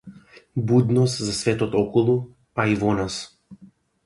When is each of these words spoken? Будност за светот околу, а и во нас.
Будност 0.71 1.21
за 1.25 1.33
светот 1.39 1.77
околу, 1.83 2.17
а 2.65 2.67
и 2.73 2.75
во 2.87 2.97
нас. 3.03 3.23